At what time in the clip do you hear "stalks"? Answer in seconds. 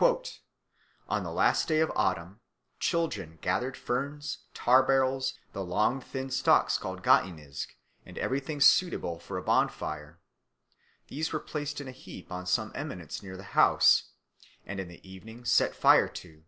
6.30-6.78